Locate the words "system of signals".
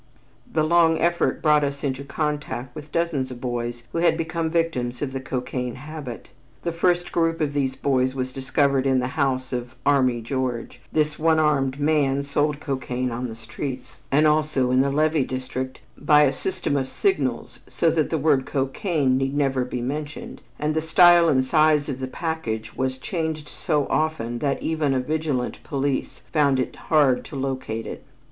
16.33-17.59